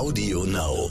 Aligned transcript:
Audio 0.00 0.44
Now. 0.46 0.88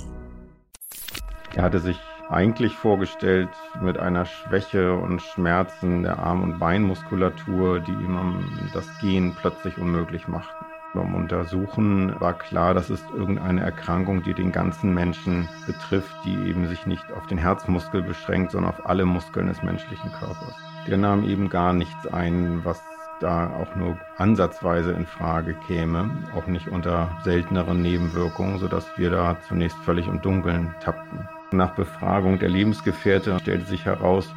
Er 1.56 1.64
hatte 1.64 1.80
sich 1.80 1.98
eigentlich 2.30 2.74
vorgestellt 2.74 3.50
mit 3.82 3.98
einer 3.98 4.26
Schwäche 4.26 4.94
und 4.94 5.20
Schmerzen 5.20 6.04
der 6.04 6.20
Arm- 6.20 6.44
und 6.44 6.60
Beinmuskulatur, 6.60 7.80
die 7.80 7.92
ihm 7.92 8.46
das 8.72 8.86
Gehen 9.00 9.36
plötzlich 9.42 9.80
unmöglich 9.80 10.28
machten. 10.28 10.64
Beim 10.94 11.16
Untersuchen 11.16 12.22
war 12.22 12.38
klar, 12.38 12.76
das 12.76 12.92
ist 12.92 13.04
irgendeine 13.10 13.62
Erkrankung, 13.62 14.22
die 14.22 14.36
den 14.36 14.52
ganzen 14.52 14.94
Menschen 14.94 15.50
betrifft, 15.66 16.16
die 16.24 16.48
eben 16.48 16.68
sich 16.68 16.86
nicht 16.86 17.12
auf 17.14 17.26
den 17.26 17.40
Herzmuskel 17.40 18.04
beschränkt, 18.04 18.52
sondern 18.52 18.74
auf 18.74 18.86
alle 18.86 19.06
Muskeln 19.06 19.48
des 19.48 19.64
menschlichen 19.64 20.12
Körpers. 20.12 20.54
Der 20.86 20.98
nahm 20.98 21.24
eben 21.24 21.50
gar 21.50 21.74
nichts 21.74 22.06
ein, 22.06 22.64
was 22.64 22.80
da 23.20 23.48
auch 23.48 23.76
nur 23.76 23.98
ansatzweise 24.18 24.92
in 24.92 25.06
Frage 25.06 25.56
käme, 25.68 26.10
auch 26.36 26.48
nicht 26.48 26.68
unter 26.68 27.10
selteneren 27.24 27.82
Nebenwirkungen, 27.82 28.60
sodass 28.60 28.86
wir 28.98 29.10
da 29.10 29.38
zunächst 29.48 29.78
völlig 29.80 30.08
im 30.08 30.22
Dunkeln 30.22 30.74
tappten. 30.82 31.28
Nach 31.52 31.76
Befragung 31.76 32.40
der 32.40 32.50
Lebensgefährte 32.50 33.40
stellte 33.40 33.66
sich 33.66 33.86
heraus, 33.86 34.34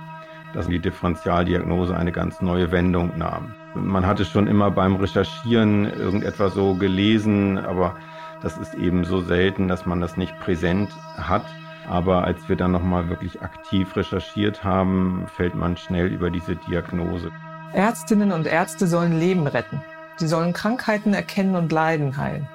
dass 0.54 0.68
die 0.68 0.78
Differentialdiagnose 0.78 1.96
eine 1.96 2.12
ganz 2.12 2.40
neue 2.40 2.70
Wendung 2.72 3.16
nahm. 3.16 3.54
Man 3.74 4.06
hatte 4.06 4.24
schon 4.24 4.46
immer 4.46 4.70
beim 4.70 4.96
Recherchieren 4.96 5.90
irgendetwas 5.92 6.54
so 6.54 6.74
gelesen, 6.74 7.58
aber 7.58 7.96
das 8.42 8.58
ist 8.58 8.74
eben 8.74 9.04
so 9.04 9.20
selten, 9.20 9.68
dass 9.68 9.86
man 9.86 10.00
das 10.00 10.16
nicht 10.16 10.38
präsent 10.40 10.90
hat. 11.16 11.44
Aber 11.88 12.24
als 12.24 12.48
wir 12.48 12.56
dann 12.56 12.72
nochmal 12.72 13.08
wirklich 13.08 13.42
aktiv 13.42 13.96
recherchiert 13.96 14.62
haben, 14.62 15.24
fällt 15.26 15.54
man 15.54 15.76
schnell 15.76 16.08
über 16.08 16.30
diese 16.30 16.56
Diagnose. 16.56 17.30
Ärztinnen 17.72 18.32
und 18.32 18.46
Ärzte 18.46 18.86
sollen 18.86 19.18
Leben 19.18 19.46
retten. 19.46 19.82
Sie 20.16 20.28
sollen 20.28 20.52
Krankheiten 20.52 21.14
erkennen 21.14 21.56
und 21.56 21.72
Leiden 21.72 22.16
heilen. 22.16 22.48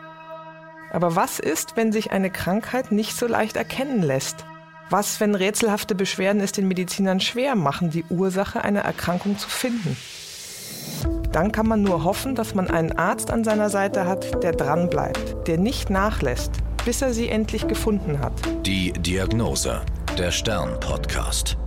Aber 0.92 1.16
was 1.16 1.40
ist, 1.40 1.76
wenn 1.76 1.92
sich 1.92 2.12
eine 2.12 2.30
Krankheit 2.30 2.92
nicht 2.92 3.16
so 3.16 3.28
leicht 3.28 3.58
erkennen 3.58 4.02
lässt? 4.02 4.46
Was, 4.90 5.20
wenn 5.20 5.36
rätselhafte 5.36 5.96
Beschwerden 5.96 6.42
es 6.42 6.54
den 6.54 6.68
Medizinern 6.68 7.20
schwer 7.20 7.56
machen, 7.56 7.90
die 7.90 8.06
Ursache 8.10 8.64
einer 8.64 8.82
Erkrankung 8.82 9.38
zu 9.38 9.50
finden? 9.50 9.98
Dann 11.32 11.52
kann 11.52 11.68
man 11.68 11.82
nur 11.82 12.04
hoffen, 12.04 12.36
dass 12.36 12.56
man 12.56 12.70
einen 12.70 12.98
Arzt 12.98 13.32
an 13.32 13.44
seiner 13.44 13.70
Seite 13.70 14.06
hat, 14.06 14.44
der 14.44 14.54
dranbleibt, 14.54 15.48
der 15.48 15.58
nicht 15.58 15.90
nachlässt, 15.90 16.52
bis 16.86 17.02
er 17.02 17.14
sie 17.14 17.28
endlich 17.28 17.68
gefunden 17.68 18.20
hat. 18.20 18.34
Die 18.66 18.94
Diagnose, 18.94 19.82
der 20.18 20.32
Stern-Podcast. 20.32 21.58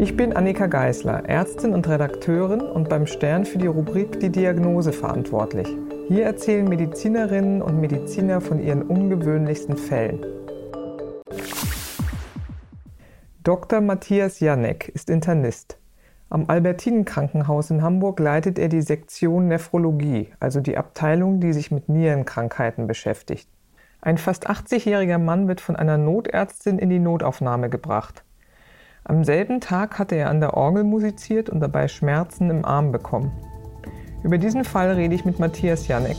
Ich 0.00 0.16
bin 0.16 0.32
Annika 0.32 0.68
Geisler, 0.68 1.28
Ärztin 1.28 1.74
und 1.74 1.88
Redakteurin 1.88 2.60
und 2.60 2.88
beim 2.88 3.08
Stern 3.08 3.44
für 3.44 3.58
die 3.58 3.66
Rubrik 3.66 4.20
Die 4.20 4.30
Diagnose 4.30 4.92
verantwortlich. 4.92 5.66
Hier 6.06 6.24
erzählen 6.24 6.68
Medizinerinnen 6.68 7.60
und 7.60 7.80
Mediziner 7.80 8.40
von 8.40 8.60
ihren 8.60 8.82
ungewöhnlichsten 8.82 9.76
Fällen. 9.76 10.24
Dr. 13.42 13.80
Matthias 13.80 14.38
Janek 14.38 14.88
ist 14.88 15.10
Internist. 15.10 15.80
Am 16.30 16.44
Albertinen 16.46 17.04
Krankenhaus 17.04 17.70
in 17.70 17.82
Hamburg 17.82 18.20
leitet 18.20 18.60
er 18.60 18.68
die 18.68 18.82
Sektion 18.82 19.48
Nephrologie, 19.48 20.28
also 20.38 20.60
die 20.60 20.76
Abteilung, 20.76 21.40
die 21.40 21.52
sich 21.52 21.72
mit 21.72 21.88
Nierenkrankheiten 21.88 22.86
beschäftigt. 22.86 23.48
Ein 24.00 24.16
fast 24.16 24.48
80-jähriger 24.48 25.18
Mann 25.18 25.48
wird 25.48 25.60
von 25.60 25.74
einer 25.74 25.98
Notärztin 25.98 26.78
in 26.78 26.88
die 26.88 27.00
Notaufnahme 27.00 27.68
gebracht. 27.68 28.22
Am 29.08 29.24
selben 29.24 29.62
Tag 29.62 29.98
hatte 29.98 30.16
er 30.16 30.28
an 30.28 30.40
der 30.40 30.52
Orgel 30.52 30.84
musiziert 30.84 31.48
und 31.48 31.60
dabei 31.60 31.88
Schmerzen 31.88 32.50
im 32.50 32.66
Arm 32.66 32.92
bekommen. 32.92 33.32
Über 34.22 34.36
diesen 34.36 34.64
Fall 34.64 34.90
rede 34.90 35.14
ich 35.14 35.24
mit 35.24 35.38
Matthias 35.38 35.88
Janek. 35.88 36.18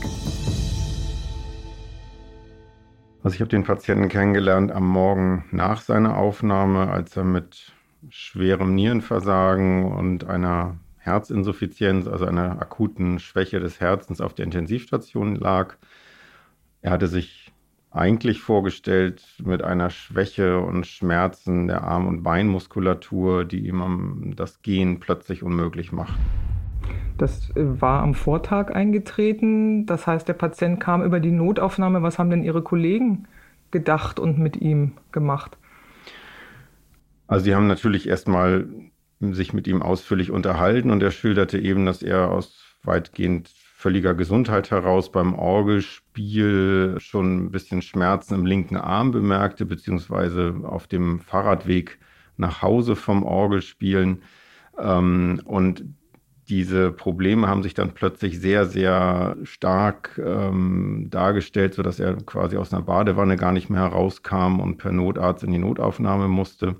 Also 3.22 3.36
ich 3.36 3.40
habe 3.40 3.48
den 3.48 3.62
Patienten 3.62 4.08
kennengelernt 4.08 4.72
am 4.72 4.88
Morgen 4.88 5.44
nach 5.52 5.82
seiner 5.82 6.16
Aufnahme, 6.16 6.90
als 6.90 7.16
er 7.16 7.22
mit 7.22 7.72
schwerem 8.08 8.74
Nierenversagen 8.74 9.84
und 9.84 10.24
einer 10.24 10.76
Herzinsuffizienz, 10.98 12.08
also 12.08 12.24
einer 12.24 12.60
akuten 12.60 13.20
Schwäche 13.20 13.60
des 13.60 13.78
Herzens 13.78 14.20
auf 14.20 14.34
der 14.34 14.46
Intensivstation 14.46 15.36
lag. 15.36 15.76
Er 16.82 16.90
hatte 16.90 17.06
sich 17.06 17.49
eigentlich 17.90 18.40
vorgestellt 18.40 19.24
mit 19.42 19.62
einer 19.62 19.90
Schwäche 19.90 20.60
und 20.60 20.86
Schmerzen 20.86 21.66
der 21.66 21.82
Arm- 21.82 22.06
und 22.06 22.22
Beinmuskulatur, 22.22 23.44
die 23.44 23.66
ihm 23.66 24.34
das 24.36 24.62
Gehen 24.62 25.00
plötzlich 25.00 25.42
unmöglich 25.42 25.90
macht. 25.90 26.14
Das 27.18 27.50
äh, 27.56 27.80
war 27.80 28.02
am 28.02 28.14
Vortag 28.14 28.74
eingetreten. 28.74 29.86
Das 29.86 30.06
heißt, 30.06 30.28
der 30.28 30.34
Patient 30.34 30.80
kam 30.80 31.02
über 31.02 31.20
die 31.20 31.32
Notaufnahme. 31.32 32.02
Was 32.02 32.18
haben 32.18 32.30
denn 32.30 32.44
Ihre 32.44 32.62
Kollegen 32.62 33.26
gedacht 33.70 34.18
und 34.18 34.38
mit 34.38 34.56
ihm 34.56 34.92
gemacht? 35.12 35.56
Also 37.26 37.44
sie 37.44 37.54
haben 37.54 37.68
natürlich 37.68 38.08
erstmal 38.08 38.66
sich 39.20 39.52
mit 39.52 39.68
ihm 39.68 39.82
ausführlich 39.82 40.30
unterhalten 40.30 40.90
und 40.90 41.02
er 41.02 41.10
schilderte 41.10 41.58
eben, 41.58 41.86
dass 41.86 42.02
er 42.02 42.30
aus 42.30 42.74
weitgehend 42.82 43.50
völliger 43.80 44.12
Gesundheit 44.12 44.70
heraus 44.70 45.10
beim 45.10 45.34
Orgelspiel 45.34 46.96
schon 46.98 47.46
ein 47.46 47.50
bisschen 47.50 47.80
Schmerzen 47.80 48.34
im 48.34 48.44
linken 48.44 48.76
Arm 48.76 49.10
bemerkte, 49.10 49.64
beziehungsweise 49.64 50.54
auf 50.64 50.86
dem 50.86 51.20
Fahrradweg 51.20 51.98
nach 52.36 52.60
Hause 52.60 52.94
vom 52.94 53.22
Orgelspielen. 53.22 54.22
Ähm, 54.78 55.40
und 55.46 55.86
diese 56.50 56.92
Probleme 56.92 57.48
haben 57.48 57.62
sich 57.62 57.72
dann 57.72 57.94
plötzlich 57.94 58.38
sehr, 58.38 58.66
sehr 58.66 59.38
stark 59.44 60.20
ähm, 60.22 61.06
dargestellt, 61.08 61.72
sodass 61.72 61.98
er 61.98 62.16
quasi 62.16 62.58
aus 62.58 62.74
einer 62.74 62.82
Badewanne 62.82 63.36
gar 63.36 63.52
nicht 63.52 63.70
mehr 63.70 63.80
herauskam 63.80 64.60
und 64.60 64.76
per 64.76 64.92
Notarzt 64.92 65.42
in 65.42 65.52
die 65.52 65.58
Notaufnahme 65.58 66.28
musste. 66.28 66.76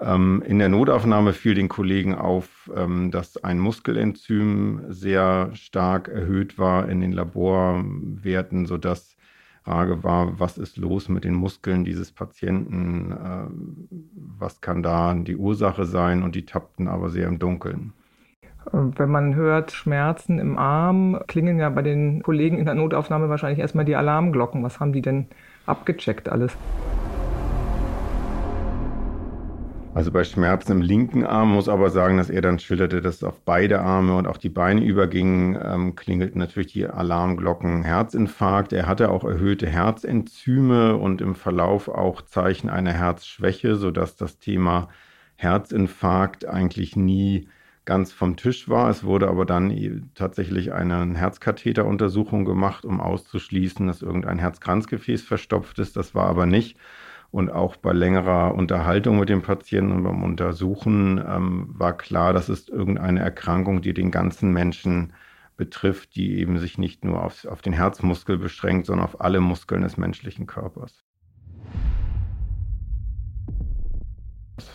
Ähm, 0.00 0.42
in 0.46 0.58
der 0.58 0.68
Notaufnahme 0.68 1.32
fiel 1.32 1.54
den 1.54 1.68
Kollegen 1.68 2.14
auf, 2.14 2.70
ähm, 2.76 3.10
dass 3.10 3.42
ein 3.42 3.58
Muskelenzym 3.58 4.82
sehr 4.88 5.50
stark 5.54 6.08
erhöht 6.08 6.58
war 6.58 6.88
in 6.88 7.00
den 7.00 7.12
Laborwerten, 7.12 8.66
sodass 8.66 9.16
Frage 9.64 10.04
war, 10.04 10.38
was 10.38 10.58
ist 10.58 10.76
los 10.76 11.08
mit 11.08 11.24
den 11.24 11.32
Muskeln 11.32 11.84
dieses 11.84 12.12
Patienten? 12.12 13.12
Äh, 13.12 13.46
was 14.38 14.60
kann 14.60 14.82
da 14.82 15.14
die 15.14 15.36
Ursache 15.36 15.86
sein? 15.86 16.22
Und 16.22 16.34
die 16.34 16.44
tappten 16.44 16.86
aber 16.86 17.08
sehr 17.08 17.28
im 17.28 17.38
Dunkeln. 17.38 17.94
Wenn 18.72 19.10
man 19.10 19.34
hört 19.34 19.72
Schmerzen 19.72 20.38
im 20.38 20.58
Arm, 20.58 21.18
klingen 21.26 21.58
ja 21.58 21.68
bei 21.70 21.82
den 21.82 22.22
Kollegen 22.22 22.58
in 22.58 22.64
der 22.64 22.74
Notaufnahme 22.74 23.28
wahrscheinlich 23.28 23.58
erstmal 23.58 23.84
die 23.84 23.96
Alarmglocken. 23.96 24.62
Was 24.62 24.80
haben 24.80 24.92
die 24.92 25.02
denn 25.02 25.28
abgecheckt 25.66 26.28
alles? 26.28 26.56
Also 29.94 30.10
bei 30.10 30.24
Schmerzen 30.24 30.72
im 30.72 30.82
linken 30.82 31.24
Arm 31.24 31.52
muss 31.52 31.68
aber 31.68 31.88
sagen, 31.88 32.16
dass 32.16 32.28
er 32.28 32.42
dann 32.42 32.58
schilderte, 32.58 33.00
dass 33.00 33.16
es 33.16 33.24
auf 33.24 33.40
beide 33.44 33.80
Arme 33.80 34.16
und 34.16 34.26
auch 34.26 34.38
die 34.38 34.48
Beine 34.48 34.84
überging, 34.84 35.56
ähm, 35.62 35.94
klingelten 35.94 36.40
natürlich 36.40 36.72
die 36.72 36.86
Alarmglocken 36.86 37.84
Herzinfarkt. 37.84 38.72
Er 38.72 38.88
hatte 38.88 39.08
auch 39.10 39.22
erhöhte 39.22 39.68
Herzenzyme 39.68 40.96
und 40.96 41.20
im 41.20 41.36
Verlauf 41.36 41.88
auch 41.88 42.22
Zeichen 42.22 42.68
einer 42.70 42.92
Herzschwäche, 42.92 43.76
sodass 43.76 44.16
das 44.16 44.40
Thema 44.40 44.88
Herzinfarkt 45.36 46.44
eigentlich 46.44 46.96
nie 46.96 47.48
ganz 47.84 48.10
vom 48.10 48.34
Tisch 48.36 48.68
war. 48.68 48.90
Es 48.90 49.04
wurde 49.04 49.28
aber 49.28 49.46
dann 49.46 50.10
tatsächlich 50.16 50.72
eine 50.72 51.14
Herzkatheteruntersuchung 51.14 52.44
gemacht, 52.44 52.84
um 52.84 53.00
auszuschließen, 53.00 53.86
dass 53.86 54.02
irgendein 54.02 54.40
Herzkranzgefäß 54.40 55.22
verstopft 55.22 55.78
ist. 55.78 55.96
Das 55.96 56.16
war 56.16 56.26
aber 56.26 56.46
nicht. 56.46 56.76
Und 57.34 57.50
auch 57.50 57.74
bei 57.74 57.92
längerer 57.92 58.54
Unterhaltung 58.54 59.18
mit 59.18 59.28
dem 59.28 59.42
Patienten 59.42 59.90
und 59.90 60.04
beim 60.04 60.22
Untersuchen 60.22 61.18
ähm, 61.18 61.66
war 61.68 61.96
klar, 61.96 62.32
das 62.32 62.48
ist 62.48 62.68
irgendeine 62.68 63.18
Erkrankung, 63.18 63.82
die 63.82 63.92
den 63.92 64.12
ganzen 64.12 64.52
Menschen 64.52 65.14
betrifft, 65.56 66.14
die 66.14 66.38
eben 66.38 66.60
sich 66.60 66.78
nicht 66.78 67.04
nur 67.04 67.24
auf, 67.24 67.44
auf 67.46 67.60
den 67.60 67.72
Herzmuskel 67.72 68.38
beschränkt, 68.38 68.86
sondern 68.86 69.06
auf 69.06 69.20
alle 69.20 69.40
Muskeln 69.40 69.82
des 69.82 69.96
menschlichen 69.96 70.46
Körpers. 70.46 71.02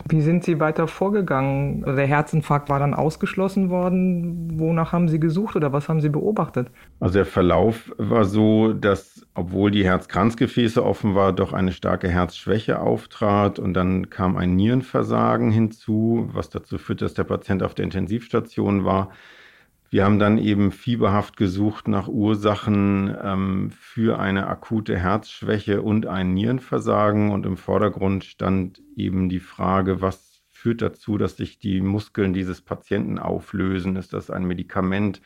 Wie 0.08 0.20
sind 0.20 0.44
Sie 0.44 0.60
weiter 0.60 0.88
vorgegangen? 0.88 1.82
Der 1.82 2.06
Herzinfarkt 2.06 2.68
war 2.68 2.78
dann 2.78 2.92
ausgeschlossen 2.92 3.70
worden. 3.70 4.58
Wonach 4.58 4.92
haben 4.92 5.08
Sie 5.08 5.18
gesucht 5.18 5.56
oder 5.56 5.72
was 5.72 5.88
haben 5.88 6.00
Sie 6.00 6.10
beobachtet? 6.10 6.70
Also 7.00 7.14
der 7.14 7.24
Verlauf 7.24 7.90
war 7.96 8.24
so, 8.24 8.74
dass 8.74 9.26
obwohl 9.34 9.70
die 9.70 9.84
Herzkranzgefäße 9.84 10.84
offen 10.84 11.14
war, 11.14 11.32
doch 11.32 11.54
eine 11.54 11.72
starke 11.72 12.08
Herzschwäche 12.08 12.80
auftrat 12.80 13.58
und 13.58 13.72
dann 13.72 14.10
kam 14.10 14.36
ein 14.36 14.54
Nierenversagen 14.54 15.50
hinzu, 15.50 16.28
was 16.32 16.50
dazu 16.50 16.76
führte, 16.76 17.06
dass 17.06 17.14
der 17.14 17.24
Patient 17.24 17.62
auf 17.62 17.74
der 17.74 17.84
Intensivstation 17.84 18.84
war. 18.84 19.10
Wir 19.92 20.04
haben 20.04 20.20
dann 20.20 20.38
eben 20.38 20.70
fieberhaft 20.70 21.36
gesucht 21.36 21.88
nach 21.88 22.06
Ursachen 22.06 23.12
ähm, 23.20 23.70
für 23.72 24.20
eine 24.20 24.46
akute 24.46 24.96
Herzschwäche 24.96 25.82
und 25.82 26.06
ein 26.06 26.32
Nierenversagen. 26.32 27.32
Und 27.32 27.44
im 27.44 27.56
Vordergrund 27.56 28.24
stand 28.24 28.80
eben 28.94 29.28
die 29.28 29.40
Frage, 29.40 30.00
was 30.00 30.44
führt 30.52 30.80
dazu, 30.80 31.18
dass 31.18 31.36
sich 31.36 31.58
die 31.58 31.80
Muskeln 31.80 32.32
dieses 32.32 32.60
Patienten 32.60 33.18
auflösen? 33.18 33.96
Ist 33.96 34.12
das 34.12 34.30
ein 34.30 34.44
Medikament? 34.44 35.22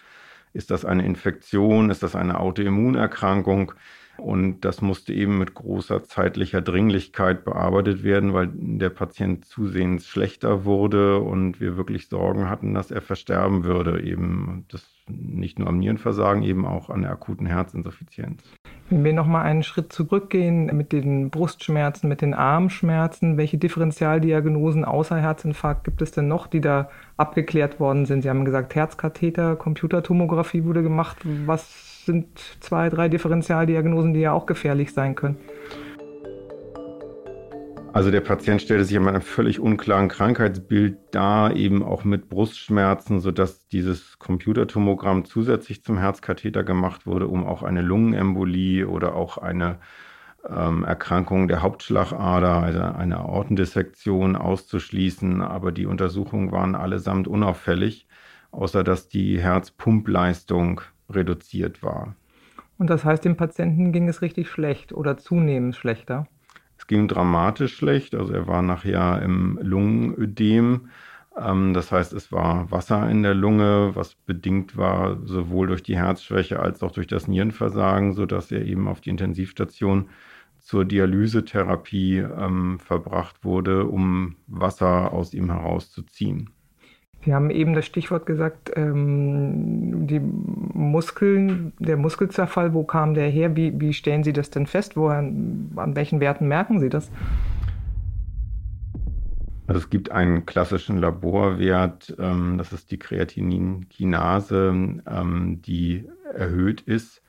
Ist 0.55 0.71
das 0.71 0.87
eine 0.87 1.05
Infektion? 1.05 1.91
Ist 1.91 2.03
das 2.03 2.17
eine 2.17 2.41
Autoimmunerkrankung? 2.41 3.75
Und 4.17 4.61
das 4.65 4.81
musste 4.81 5.13
eben 5.13 5.39
mit 5.39 5.55
großer 5.55 6.05
zeitlicher 6.05 6.61
Dringlichkeit 6.61 7.45
bearbeitet 7.45 8.05
werden, 8.05 8.33
weil 8.33 8.49
der 8.53 8.91
Patient 8.91 9.45
zusehends 9.45 10.07
schlechter 10.07 10.65
wurde 10.65 11.19
und 11.19 11.61
wir 11.61 11.77
wirklich 11.77 12.09
Sorgen 12.09 12.49
hatten, 12.49 12.75
dass 12.75 12.91
er 12.91 13.03
versterben 13.03 13.65
würde. 13.65 14.03
Eben 14.03 14.67
das 14.69 14.87
nicht 15.09 15.59
nur 15.59 15.69
am 15.69 15.79
Nierenversagen, 15.79 16.43
eben 16.43 16.65
auch 16.65 16.91
an 16.91 17.03
der 17.03 17.11
akuten 17.11 17.47
Herzinsuffizienz. 17.47 18.43
Wenn 18.89 19.05
wir 19.05 19.13
nochmal 19.13 19.45
einen 19.45 19.63
Schritt 19.63 19.93
zurückgehen 19.93 20.67
mit 20.77 20.93
den 20.93 21.31
Brustschmerzen, 21.31 22.09
mit 22.09 22.21
den 22.21 22.35
Armschmerzen, 22.35 23.37
welche 23.37 23.59
Differentialdiagnosen 23.59 24.85
außer 24.85 25.17
Herzinfarkt 25.17 25.85
gibt 25.85 26.03
es 26.03 26.13
denn 26.13 26.29
noch, 26.29 26.47
die 26.47 26.61
da 26.61 26.89
abgeklärt 27.17 27.81
worden 27.81 28.07
sind? 28.07 28.23
Sie 28.23 28.31
haben 28.31 28.45
gesagt, 28.45 28.75
Herzkatheter, 28.75 29.57
Computertomographie 29.57 30.65
wurde 30.65 30.83
gemacht. 30.83 31.19
Was 31.47 31.94
sind 32.05 32.39
zwei, 32.61 32.89
drei 32.89 33.09
Differentialdiagnosen, 33.09 34.15
die 34.15 34.21
ja 34.21 34.33
auch 34.33 34.47
gefährlich 34.47 34.93
sein 34.93 35.15
können? 35.15 35.37
Also 37.95 38.11
der 38.11 38.23
Patient 38.23 38.61
stellte 38.61 38.85
sich 38.85 38.97
in 38.97 39.07
einem 39.07 39.23
völlig 39.23 39.61
unklaren 39.61 40.09
Krankheitsbild 40.09 40.97
dar, 41.13 41.55
eben 41.55 41.85
auch 41.85 42.03
mit 42.03 42.29
Brustschmerzen, 42.29 43.21
sodass 43.21 43.69
dieses 43.69 44.19
Computertomogramm 44.19 45.25
zusätzlich 45.25 45.85
zum 45.85 45.99
Herzkatheter 45.99 46.65
gemacht 46.65 47.07
wurde, 47.07 47.29
um 47.29 47.47
auch 47.47 47.63
eine 47.63 47.83
Lungenembolie 47.83 48.89
oder 48.89 49.15
auch 49.15 49.39
eine 49.39 49.79
ähm, 50.49 50.83
Erkrankung 50.83 51.47
der 51.47 51.63
Hauptschlagader, 51.63 52.65
also 52.65 52.81
eine 52.81 53.19
Aortendissektion 53.19 54.35
auszuschließen. 54.35 55.41
Aber 55.41 55.71
die 55.71 55.87
Untersuchungen 55.87 56.51
waren 56.51 56.75
allesamt 56.75 57.29
unauffällig, 57.29 58.09
außer 58.51 58.83
dass 58.83 59.07
die 59.07 59.41
Herzpumpleistung 59.41 60.81
reduziert 61.11 61.83
war. 61.83 62.17
Und 62.79 62.91
das 62.91 63.05
heißt, 63.05 63.25
dem 63.25 63.37
Patienten 63.37 63.93
ging 63.93 64.09
es 64.09 64.23
richtig 64.23 64.49
schlecht 64.49 64.93
oder 64.93 65.17
zunehmend 65.17 65.77
schlechter? 65.77 66.27
Es 66.77 66.87
ging 66.87 67.09
dramatisch 67.09 67.77
schlecht, 67.77 68.15
also 68.15 68.33
er 68.33 68.47
war 68.49 68.63
nachher 68.63 69.23
im 69.23 69.59
Lungenödem. 69.63 70.89
Ähm, 71.41 71.73
das 71.73 71.93
heißt, 71.93 72.13
es 72.13 72.33
war 72.33 72.71
Wasser 72.71 73.09
in 73.09 73.23
der 73.23 73.35
Lunge, 73.35 73.93
was 73.95 74.15
bedingt 74.15 74.77
war 74.77 75.19
sowohl 75.25 75.69
durch 75.69 75.83
die 75.83 75.97
Herzschwäche 75.97 76.61
als 76.61 76.83
auch 76.83 76.91
durch 76.91 77.07
das 77.07 77.29
Nierenversagen, 77.29 78.13
sodass 78.13 78.51
er 78.51 78.65
eben 78.65 78.89
auf 78.89 79.01
die 79.01 79.11
Intensivstation 79.11 80.09
zur 80.59 80.85
Dialysetherapie 80.85 82.19
ähm, 82.19 82.79
verbracht 82.79 83.45
wurde, 83.45 83.85
um 83.85 84.37
Wasser 84.47 85.13
aus 85.13 85.35
ihm 85.35 85.51
herauszuziehen. 85.51 86.51
Sie 87.25 87.33
haben 87.33 87.51
eben 87.51 87.73
das 87.73 87.87
Stichwort 87.87 88.27
gesagt, 88.27 88.73
ähm, 88.77 90.07
die 90.07 90.21
Muskeln, 90.21 91.73
der 91.79 91.97
Muskelzerfall, 91.97 92.75
wo 92.75 92.85
kam 92.85 93.15
der 93.15 93.29
her? 93.29 93.57
Wie, 93.57 93.81
wie 93.81 93.95
stellen 93.95 94.25
Sie 94.25 94.35
das 94.35 94.51
denn 94.51 94.67
fest? 94.67 94.97
Woher, 94.97 95.19
an 95.19 95.97
welchen 95.97 96.21
Werten 96.21 96.49
merken 96.49 96.81
Sie 96.81 96.91
das? 96.91 97.11
Also 99.67 99.79
es 99.79 99.89
gibt 99.89 100.11
einen 100.11 100.45
klassischen 100.45 100.99
Laborwert, 100.99 102.15
ähm, 102.19 102.59
das 102.59 102.75
ist 102.75 102.91
die 102.91 102.99
Kreatininkinase, 102.99 105.01
ähm, 105.07 105.63
die 105.63 106.07
erhöht 106.35 106.83
ist 106.83 107.23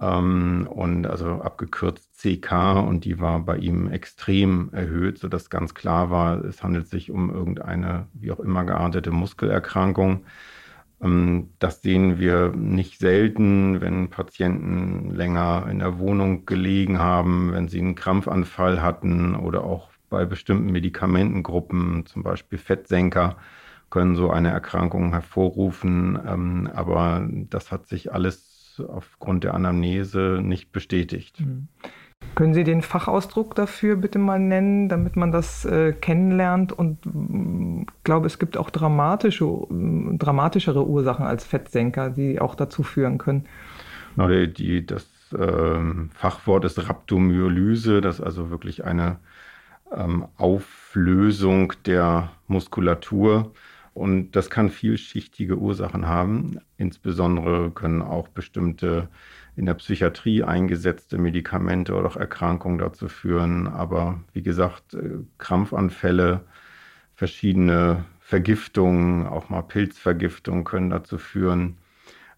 ähm, 0.00 0.68
und 0.70 1.06
also 1.06 1.42
abgekürzt 1.42 2.18
CK 2.18 2.52
und 2.86 3.04
die 3.04 3.20
war 3.20 3.40
bei 3.40 3.56
ihm 3.58 3.90
extrem 3.90 4.70
erhöht, 4.72 5.18
sodass 5.18 5.50
ganz 5.50 5.74
klar 5.74 6.10
war, 6.10 6.44
es 6.44 6.62
handelt 6.62 6.88
sich 6.88 7.10
um 7.10 7.30
irgendeine 7.30 8.06
wie 8.14 8.32
auch 8.32 8.40
immer 8.40 8.64
geartete 8.64 9.10
Muskelerkrankung. 9.10 10.24
Ähm, 11.00 11.50
das 11.58 11.82
sehen 11.82 12.18
wir 12.18 12.50
nicht 12.50 12.98
selten, 12.98 13.80
wenn 13.80 14.10
Patienten 14.10 15.10
länger 15.14 15.66
in 15.70 15.78
der 15.80 15.98
Wohnung 15.98 16.46
gelegen 16.46 16.98
haben, 16.98 17.52
wenn 17.52 17.68
sie 17.68 17.80
einen 17.80 17.94
Krampfanfall 17.94 18.82
hatten 18.82 19.34
oder 19.36 19.64
auch 19.64 19.90
bei 20.10 20.24
bestimmten 20.24 20.72
Medikamentengruppen, 20.72 22.06
zum 22.06 22.22
Beispiel 22.22 22.58
Fettsenker, 22.58 23.36
können 23.90 24.16
so 24.16 24.30
eine 24.30 24.50
Erkrankung 24.50 25.12
hervorrufen. 25.12 26.18
Ähm, 26.26 26.70
aber 26.74 27.26
das 27.30 27.72
hat 27.72 27.86
sich 27.88 28.12
alles 28.12 28.47
aufgrund 28.80 29.44
der 29.44 29.54
Anamnese 29.54 30.40
nicht 30.42 30.72
bestätigt. 30.72 31.40
Mhm. 31.40 31.68
Können 32.34 32.54
Sie 32.54 32.64
den 32.64 32.82
Fachausdruck 32.82 33.54
dafür 33.54 33.96
bitte 33.96 34.18
mal 34.18 34.38
nennen, 34.38 34.88
damit 34.88 35.16
man 35.16 35.32
das 35.32 35.64
äh, 35.64 35.92
kennenlernt? 35.92 36.72
Und 36.72 36.98
ich 37.04 37.12
mm, 37.12 37.82
glaube, 38.04 38.26
es 38.26 38.38
gibt 38.38 38.56
auch 38.56 38.70
dramatische, 38.70 39.44
mm, 39.44 40.18
dramatischere 40.18 40.86
Ursachen 40.86 41.26
als 41.26 41.44
Fettsenker, 41.44 42.10
die 42.10 42.40
auch 42.40 42.54
dazu 42.54 42.82
führen 42.82 43.18
können. 43.18 43.46
No, 44.16 44.28
die, 44.28 44.52
die, 44.52 44.86
das 44.86 45.06
äh, 45.32 45.80
Fachwort 46.14 46.64
ist 46.64 46.88
Rhabdomyolyse, 46.88 48.00
das 48.00 48.16
ist 48.16 48.24
also 48.24 48.50
wirklich 48.50 48.84
eine 48.84 49.16
ähm, 49.92 50.26
Auflösung 50.36 51.72
der 51.86 52.30
Muskulatur 52.46 53.52
und 53.98 54.32
das 54.32 54.48
kann 54.48 54.70
vielschichtige 54.70 55.58
Ursachen 55.58 56.06
haben. 56.06 56.60
Insbesondere 56.76 57.70
können 57.72 58.00
auch 58.00 58.28
bestimmte 58.28 59.08
in 59.56 59.66
der 59.66 59.74
Psychiatrie 59.74 60.44
eingesetzte 60.44 61.18
Medikamente 61.18 61.94
oder 61.94 62.06
auch 62.06 62.16
Erkrankungen 62.16 62.78
dazu 62.78 63.08
führen. 63.08 63.66
Aber 63.66 64.20
wie 64.32 64.42
gesagt, 64.42 64.94
äh, 64.94 65.18
Krampfanfälle, 65.38 66.44
verschiedene 67.14 68.04
Vergiftungen, 68.20 69.26
auch 69.26 69.48
mal 69.48 69.62
Pilzvergiftungen 69.62 70.62
können 70.62 70.90
dazu 70.90 71.18
führen. 71.18 71.78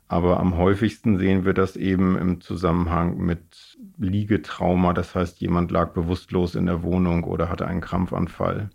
Aber 0.09 0.41
am 0.41 0.57
häufigsten 0.57 1.19
sehen 1.19 1.45
wir 1.45 1.53
das 1.53 1.77
eben 1.77 2.17
im 2.17 2.41
Zusammenhang 2.41 3.19
mit 3.19 3.79
Liegetrauma. 3.99 4.95
Das 4.95 5.15
heißt, 5.15 5.41
jemand 5.41 5.71
lag 5.71 5.93
bewusstlos 5.93 6.55
in 6.55 6.67
der 6.67 6.83
Wohnung 6.83 7.25
oder 7.25 7.51
hatte 7.51 7.67
einen 7.67 7.83
Krampfanfall. 7.83 8.71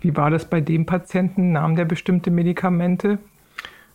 Wie 0.00 0.16
war 0.16 0.30
das 0.30 0.48
bei 0.48 0.60
dem 0.60 0.86
Patienten? 0.86 1.52
Nahm 1.52 1.76
der 1.76 1.84
bestimmte 1.84 2.30
Medikamente? 2.30 3.18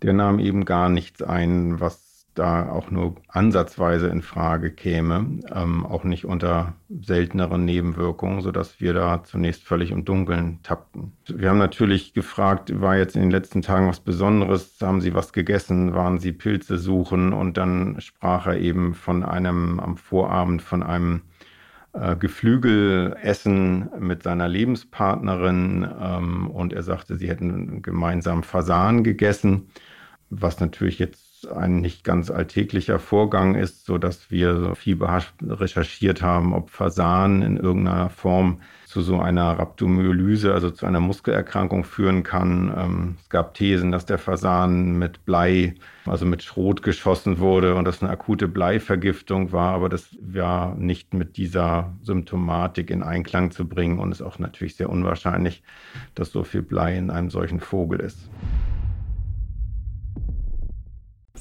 Der 0.02 0.12
nahm 0.12 0.38
eben 0.38 0.64
gar 0.64 0.88
nichts 0.88 1.22
ein, 1.22 1.80
was 1.80 2.04
da 2.34 2.68
auch 2.68 2.90
nur 2.90 3.14
ansatzweise 3.28 4.08
in 4.08 4.22
Frage 4.22 4.70
käme, 4.70 5.38
ähm, 5.54 5.86
auch 5.86 6.04
nicht 6.04 6.24
unter 6.24 6.74
selteneren 6.88 7.64
Nebenwirkungen, 7.64 8.40
sodass 8.40 8.80
wir 8.80 8.92
da 8.92 9.22
zunächst 9.24 9.62
völlig 9.62 9.90
im 9.90 10.04
Dunkeln 10.04 10.60
tappten. 10.62 11.12
Wir 11.28 11.50
haben 11.50 11.58
natürlich 11.58 12.12
gefragt, 12.12 12.80
war 12.80 12.96
jetzt 12.96 13.14
in 13.16 13.22
den 13.22 13.30
letzten 13.30 13.62
Tagen 13.62 13.88
was 13.88 14.00
Besonderes? 14.00 14.76
Haben 14.82 15.00
Sie 15.00 15.14
was 15.14 15.32
gegessen? 15.32 15.94
Waren 15.94 16.18
Sie 16.18 16.32
Pilze 16.32 16.78
suchen? 16.78 17.32
Und 17.32 17.56
dann 17.56 18.00
sprach 18.00 18.46
er 18.46 18.58
eben 18.58 18.94
von 18.94 19.22
einem 19.22 19.80
am 19.80 19.96
Vorabend 19.96 20.60
von 20.62 20.82
einem 20.82 21.22
äh, 21.94 22.16
Geflügelessen 22.16 23.88
mit 23.98 24.22
seiner 24.22 24.48
Lebenspartnerin 24.48 25.88
ähm, 26.00 26.50
und 26.50 26.72
er 26.72 26.82
sagte, 26.82 27.16
sie 27.16 27.28
hätten 27.28 27.82
gemeinsam 27.82 28.42
Fasan 28.42 29.04
gegessen, 29.04 29.68
was 30.30 30.60
natürlich 30.60 30.98
jetzt 30.98 31.46
ein 31.48 31.80
nicht 31.80 32.04
ganz 32.04 32.30
alltäglicher 32.30 32.98
Vorgang 32.98 33.54
ist, 33.54 33.84
so 33.84 33.98
dass 33.98 34.30
wir 34.30 34.74
viel 34.74 34.98
recherchiert 35.02 36.22
haben, 36.22 36.52
ob 36.52 36.70
Fasan 36.70 37.42
in 37.42 37.56
irgendeiner 37.56 38.10
Form 38.10 38.60
zu 38.94 39.02
so 39.02 39.18
einer 39.18 39.58
Rhabdomyolyse, 39.58 40.54
also 40.54 40.70
zu 40.70 40.86
einer 40.86 41.00
Muskelerkrankung 41.00 41.82
führen 41.82 42.22
kann. 42.22 42.72
Ähm, 42.78 43.16
es 43.20 43.28
gab 43.28 43.54
Thesen, 43.54 43.90
dass 43.90 44.06
der 44.06 44.18
Fasan 44.18 44.96
mit 45.00 45.24
Blei, 45.24 45.74
also 46.06 46.24
mit 46.24 46.44
Schrot 46.44 46.80
geschossen 46.82 47.40
wurde 47.40 47.74
und 47.74 47.86
das 47.86 48.02
eine 48.02 48.12
akute 48.12 48.46
Bleivergiftung 48.46 49.50
war, 49.50 49.74
aber 49.74 49.88
das 49.88 50.16
war 50.20 50.76
nicht 50.76 51.12
mit 51.12 51.36
dieser 51.36 51.92
Symptomatik 52.02 52.88
in 52.88 53.02
Einklang 53.02 53.50
zu 53.50 53.66
bringen 53.66 53.98
und 53.98 54.12
ist 54.12 54.22
auch 54.22 54.38
natürlich 54.38 54.76
sehr 54.76 54.90
unwahrscheinlich, 54.90 55.64
dass 56.14 56.30
so 56.30 56.44
viel 56.44 56.62
Blei 56.62 56.96
in 56.96 57.10
einem 57.10 57.30
solchen 57.30 57.58
Vogel 57.58 57.98
ist. 57.98 58.30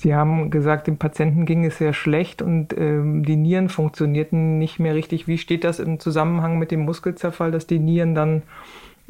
Sie 0.04 0.14
haben 0.14 0.52
gesagt, 0.52 0.88
dem 0.88 0.98
Patienten 0.98 1.46
ging 1.46 1.64
es 1.64 1.78
sehr 1.78 1.94
schlecht 1.94 2.42
und 2.42 2.78
ähm, 2.78 3.24
die 3.24 3.38
Nieren 3.38 3.70
funktionierten 3.70 4.58
nicht 4.58 4.78
mehr 4.78 4.96
richtig. 4.96 5.30
Wie 5.30 5.38
steht 5.38 5.64
das 5.64 5.80
im 5.80 5.98
Zusammenhang 5.98 6.60
mit 6.60 6.72
dem 6.72 6.82
Muskelzerfall, 6.82 7.52
dass 7.52 7.68
die 7.68 7.80
Nieren 7.80 8.14
dann 8.14 8.44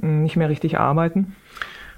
äh, 0.03 0.05
nicht 0.05 0.35
mehr 0.35 0.49
richtig 0.49 0.77
arbeiten? 0.77 1.35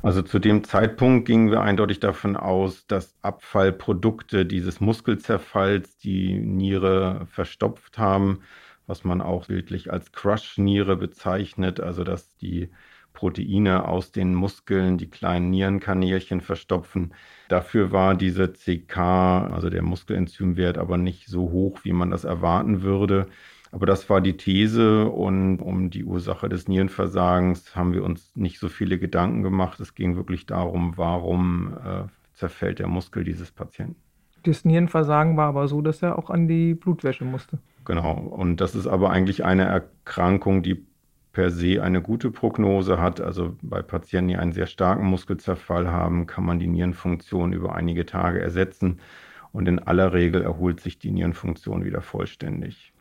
Also 0.01 0.21
zu 0.21 0.39
dem 0.39 0.63
Zeitpunkt 0.63 1.27
gingen 1.27 1.51
wir 1.51 1.59
eindeutig 1.59 1.99
davon 1.99 2.37
aus, 2.37 2.87
dass 2.87 3.13
Abfallprodukte 3.21 4.45
dieses 4.45 4.79
Muskelzerfalls 4.79 5.97
die 5.97 6.39
Niere 6.39 7.27
verstopft 7.29 7.97
haben, 7.97 8.43
was 8.87 9.03
man 9.03 9.19
auch 9.19 9.47
bildlich 9.47 9.91
als 9.91 10.13
Crush-Niere 10.13 10.95
bezeichnet, 10.95 11.81
also 11.81 12.05
dass 12.05 12.33
die 12.37 12.69
Proteine 13.15 13.87
aus 13.87 14.11
den 14.11 14.35
Muskeln 14.35 14.99
die 14.99 15.09
kleinen 15.09 15.49
Nierenkanälchen 15.49 16.41
verstopfen. 16.41 17.15
Dafür 17.47 17.91
war 17.91 18.13
diese 18.13 18.53
CK, 18.53 18.97
also 18.97 19.71
der 19.71 19.81
Muskelenzymwert, 19.81 20.77
aber 20.77 20.97
nicht 20.97 21.27
so 21.27 21.49
hoch, 21.49 21.79
wie 21.83 21.93
man 21.93 22.11
das 22.11 22.23
erwarten 22.23 22.83
würde. 22.83 23.25
Aber 23.71 23.85
das 23.85 24.09
war 24.09 24.21
die 24.21 24.37
These 24.37 25.09
und 25.09 25.59
um 25.59 25.89
die 25.89 26.05
Ursache 26.05 26.47
des 26.47 26.67
Nierenversagens 26.67 27.75
haben 27.75 27.93
wir 27.93 28.03
uns 28.03 28.35
nicht 28.35 28.59
so 28.59 28.69
viele 28.69 28.99
Gedanken 28.99 29.41
gemacht. 29.41 29.79
Es 29.79 29.95
ging 29.95 30.15
wirklich 30.15 30.45
darum, 30.45 30.93
warum 30.95 31.73
äh, 31.83 32.03
zerfällt 32.35 32.79
der 32.79 32.87
Muskel 32.87 33.23
dieses 33.23 33.51
Patienten. 33.51 33.95
Das 34.43 34.63
Nierenversagen 34.63 35.37
war 35.37 35.47
aber 35.47 35.67
so, 35.67 35.81
dass 35.81 36.03
er 36.03 36.19
auch 36.19 36.29
an 36.29 36.47
die 36.47 36.75
Blutwäsche 36.75 37.25
musste. 37.25 37.57
Genau. 37.83 38.13
Und 38.13 38.61
das 38.61 38.75
ist 38.75 38.87
aber 38.87 39.09
eigentlich 39.09 39.43
eine 39.43 39.65
Erkrankung, 39.65 40.63
die 40.63 40.85
per 41.35 41.51
se 41.51 41.83
eine 41.83 42.01
gute 42.01 42.31
Prognose 42.31 42.99
hat. 42.99 43.19
Also 43.19 43.57
bei 43.61 43.81
Patienten, 43.81 44.29
die 44.29 44.37
einen 44.37 44.53
sehr 44.53 44.67
starken 44.67 45.05
Muskelzerfall 45.05 45.91
haben, 45.91 46.27
kann 46.27 46.45
man 46.45 46.59
die 46.59 46.67
Nierenfunktion 46.67 47.51
über 47.51 47.75
einige 47.75 48.05
Tage 48.05 48.39
ersetzen. 48.41 49.01
Und 49.51 49.67
in 49.67 49.79
aller 49.79 50.13
Regel 50.13 50.41
erholt 50.41 50.79
sich 50.79 50.97
die 50.97 51.11
Nierenfunktion 51.11 51.83
wieder 51.83 52.01
vollständig. 52.01 52.93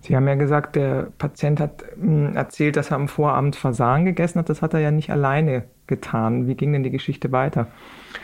Sie 0.00 0.14
haben 0.14 0.28
ja 0.28 0.34
gesagt, 0.34 0.76
der 0.76 1.12
Patient 1.16 1.60
hat 1.60 1.82
hm, 1.94 2.36
erzählt, 2.36 2.76
dass 2.76 2.90
er 2.90 2.96
am 2.96 3.08
Vorabend 3.08 3.56
Versagen 3.56 4.04
gegessen 4.04 4.38
hat. 4.38 4.50
Das 4.50 4.60
hat 4.60 4.74
er 4.74 4.80
ja 4.80 4.90
nicht 4.90 5.10
alleine 5.10 5.64
getan. 5.86 6.46
Wie 6.46 6.54
ging 6.56 6.74
denn 6.74 6.82
die 6.82 6.90
Geschichte 6.90 7.32
weiter? 7.32 7.68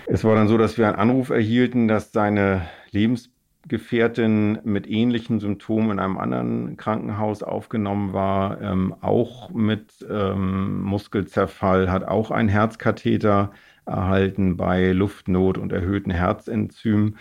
Es 0.07 0.25
war 0.25 0.35
dann 0.35 0.47
so, 0.47 0.59
dass 0.59 0.77
wir 0.77 0.87
einen 0.87 0.97
Anruf 0.97 1.31
erhielten, 1.31 1.89
dass 1.89 2.13
seine 2.13 2.63
Lebensgefährtin 3.65 4.59
mit 4.65 4.89
ähnlichen 4.89 5.41
Symptomen 5.41 5.93
in 5.93 5.99
einem 5.99 6.19
anderen 6.19 6.77
Krankenhaus 6.77 7.43
aufgenommen 7.43 8.13
war, 8.13 8.61
ähm, 8.61 8.95
auch 9.01 9.51
mit 9.51 10.07
ähm, 10.09 10.83
Muskelzerfall, 10.83 11.91
hat 11.91 12.05
auch 12.05 12.31
einen 12.31 12.51
Herzkatheter 12.51 13.53
erhalten 13.87 14.57
bei 14.59 14.93
Luftnot 14.93 15.57
und 15.57 15.73
erhöhten 15.73 16.11
Herzenzymen. 16.11 17.17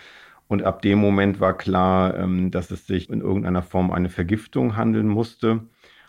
Und 0.46 0.62
ab 0.62 0.82
dem 0.82 0.98
Moment 0.98 1.40
war 1.40 1.56
klar, 1.56 2.14
ähm, 2.18 2.50
dass 2.50 2.70
es 2.70 2.86
sich 2.86 3.08
in 3.08 3.22
irgendeiner 3.22 3.62
Form 3.62 3.90
eine 3.90 4.10
Vergiftung 4.10 4.76
handeln 4.76 5.08
musste. 5.08 5.62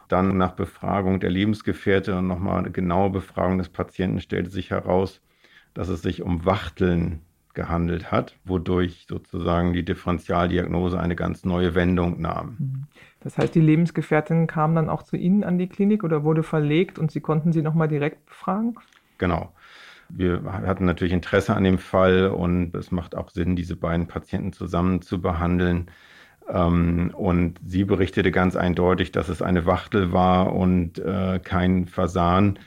Dann 0.09 0.37
nach 0.37 0.51
Befragung 0.51 1.21
der 1.21 1.31
Lebensgefährtin 1.31 2.13
und 2.15 2.27
nochmal 2.27 2.59
eine 2.59 2.71
genaue 2.71 3.09
Befragung 3.09 3.57
des 3.57 3.69
Patienten 3.69 4.19
stellte 4.19 4.49
sich 4.49 4.71
heraus, 4.71 5.21
dass 5.73 5.87
es 5.87 6.01
sich 6.01 6.21
um 6.21 6.45
Wachteln 6.45 7.21
gehandelt 7.55 8.11
hat, 8.11 8.35
wodurch 8.45 9.05
sozusagen 9.09 9.73
die 9.73 9.83
Differentialdiagnose 9.83 10.99
eine 10.99 11.15
ganz 11.15 11.45
neue 11.45 11.73
Wendung 11.73 12.21
nahm. 12.21 12.55
Mhm. 12.59 12.83
Das 13.21 13.39
heißt, 13.39 13.55
die 13.55 13.61
Lebensgefährtin 13.61 14.45
kam 14.45 14.75
dann 14.75 14.89
auch 14.89 15.01
zu 15.01 15.17
Ihnen 15.17 15.43
an 15.43 15.57
die 15.57 15.67
Klinik 15.67 16.03
oder 16.03 16.23
wurde 16.23 16.43
verlegt 16.43 16.99
und 16.99 17.11
Sie 17.11 17.21
konnten 17.21 17.51
sie 17.51 17.63
nochmal 17.63 17.87
direkt 17.87 18.25
befragen? 18.27 18.75
Genau. 19.17 19.51
Wir 20.09 20.43
hatten 20.43 20.85
natürlich 20.85 21.13
Interesse 21.13 21.55
an 21.55 21.63
dem 21.63 21.79
Fall 21.79 22.27
und 22.27 22.75
es 22.75 22.91
macht 22.91 23.15
auch 23.15 23.31
Sinn, 23.31 23.55
diese 23.55 23.75
beiden 23.75 24.07
Patienten 24.07 24.53
zusammen 24.53 25.01
zu 25.01 25.19
behandeln. 25.19 25.89
Ähm, 26.47 27.11
und 27.15 27.59
sie 27.65 27.85
berichtete 27.85 28.31
ganz 28.31 28.55
eindeutig, 28.55 29.11
dass 29.11 29.29
es 29.29 29.41
eine 29.41 29.65
Wachtel 29.65 30.11
war 30.11 30.53
und 30.53 30.99
äh, 30.99 31.39
kein 31.43 31.87
Fasan. 31.87 32.59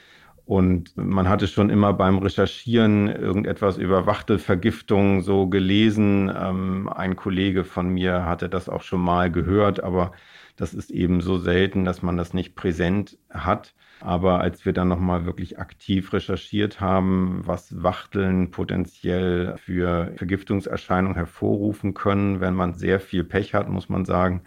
Und 0.49 0.97
man 0.97 1.29
hatte 1.29 1.47
schon 1.47 1.69
immer 1.69 1.93
beim 1.93 2.17
Recherchieren 2.17 3.09
irgendetwas 3.09 3.77
über 3.77 4.07
Wachtelvergiftung 4.07 5.21
so 5.21 5.47
gelesen. 5.47 6.33
Ähm, 6.35 6.89
ein 6.89 7.17
Kollege 7.17 7.65
von 7.65 7.91
mir 7.91 8.25
hatte 8.25 8.49
das 8.49 8.71
auch 8.71 8.81
schon 8.81 9.03
mal 9.03 9.31
gehört, 9.31 9.85
aber 9.85 10.13
das 10.57 10.73
ist 10.73 10.91
eben 10.91 11.21
so 11.21 11.37
selten, 11.37 11.85
dass 11.85 12.01
man 12.01 12.17
das 12.17 12.33
nicht 12.33 12.55
präsent 12.55 13.19
hat. 13.29 13.75
Aber 14.01 14.41
als 14.41 14.65
wir 14.65 14.73
dann 14.73 14.89
nochmal 14.89 15.27
wirklich 15.27 15.59
aktiv 15.59 16.15
recherchiert 16.15 16.81
haben, 16.81 17.43
was 17.45 17.83
Wachteln 17.83 18.51
potenziell 18.51 19.55
für 19.59 20.15
Vergiftungserscheinungen 20.17 21.17
hervorrufen 21.17 21.93
können, 21.93 22.41
wenn 22.41 22.55
man 22.55 22.73
sehr 22.73 23.01
viel 23.01 23.23
Pech 23.23 23.53
hat, 23.53 23.69
muss 23.69 23.91
man 23.91 24.07
sagen, 24.07 24.45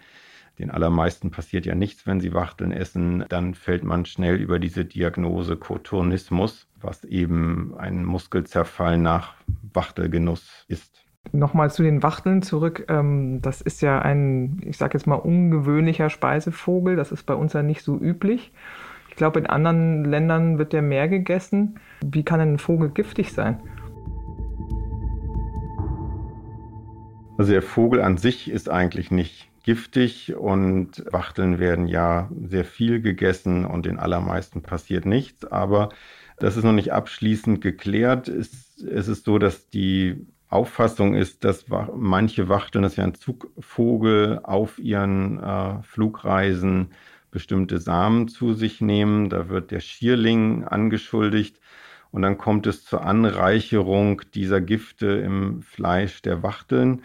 den 0.60 0.70
allermeisten 0.70 1.32
passiert 1.32 1.66
ja 1.66 1.76
nichts, 1.76 2.06
wenn 2.06 2.20
sie 2.20 2.34
Wachteln 2.34 2.72
essen, 2.72 3.26
dann 3.30 3.56
fällt 3.56 3.84
man 3.84 4.06
schnell 4.06 4.36
über 4.36 4.60
diese 4.60 4.86
Diagnose 4.86 5.56
Koturnismus, 5.56 6.68
was 6.80 7.04
eben 7.04 7.74
ein 7.78 8.06
Muskelzerfall 8.06 8.98
nach 8.98 9.34
Wachtelgenuss 9.74 10.66
ist. 10.68 11.04
Nochmal 11.32 11.72
zu 11.72 11.84
den 11.84 12.04
Wachteln 12.04 12.42
zurück. 12.42 12.86
Ähm, 12.90 13.42
das 13.42 13.62
ist 13.62 13.82
ja 13.82 14.02
ein, 14.02 14.62
ich 14.66 14.78
sage 14.78 14.98
jetzt 14.98 15.06
mal, 15.06 15.16
ungewöhnlicher 15.16 16.10
Speisevogel. 16.10 16.96
Das 16.96 17.12
ist 17.12 17.24
bei 17.24 17.36
uns 17.36 17.54
ja 17.54 17.64
nicht 17.64 17.84
so 17.84 17.98
üblich. 17.98 18.52
Ich 19.10 19.16
glaube, 19.16 19.40
in 19.40 19.46
anderen 19.46 20.04
Ländern 20.04 20.58
wird 20.58 20.74
der 20.74 20.82
mehr 20.82 21.08
gegessen. 21.08 21.80
Wie 22.04 22.24
kann 22.24 22.40
ein 22.40 22.58
Vogel 22.58 22.90
giftig 22.90 23.34
sein? 23.34 23.60
Also 27.38 27.52
der 27.52 27.62
Vogel 27.62 28.02
an 28.02 28.18
sich 28.18 28.50
ist 28.50 28.70
eigentlich 28.70 29.12
nicht 29.12 29.51
giftig 29.64 30.36
und 30.36 31.04
Wachteln 31.12 31.60
werden 31.60 31.88
ja 31.88 32.30
sehr 32.48 32.66
viel 32.66 33.02
gegessen 33.02 33.66
und 33.66 33.86
den 33.86 34.00
allermeisten 34.00 34.62
passiert 34.62 35.06
nichts. 35.06 35.46
Aber 35.46 35.90
das 36.38 36.58
ist 36.58 36.64
noch 36.64 36.74
nicht 36.74 36.92
abschließend 36.92 37.62
geklärt. 37.62 38.28
Es, 38.28 38.78
es 38.78 39.08
ist 39.08 39.26
so, 39.26 39.38
dass 39.38 39.70
die 39.70 40.26
Auffassung 40.50 41.16
ist, 41.16 41.44
dass 41.44 41.66
manche 41.96 42.50
Wachteln, 42.50 42.84
das 42.84 42.94
ist 42.94 42.98
ja 42.98 43.06
ein 43.06 43.14
Zugvogel, 43.16 44.40
auf 44.44 44.80
ihren 44.80 45.40
äh, 45.42 45.82
Flugreisen 45.84 46.90
bestimmte 47.32 47.80
Samen 47.80 48.28
zu 48.28 48.54
sich 48.54 48.82
nehmen. 48.82 49.30
Da 49.30 49.48
wird 49.48 49.72
der 49.72 49.80
Schierling 49.80 50.66
angeschuldigt. 50.66 51.60
Und 52.12 52.24
dann 52.24 52.38
kommt 52.38 52.68
es 52.68 52.84
zur 52.84 53.06
Anreicherung 53.06 54.22
dieser 54.34 54.60
Gifte 54.60 55.08
im 55.08 55.62
Fleisch 55.62 56.22
der 56.22 56.44
Wachteln, 56.44 57.04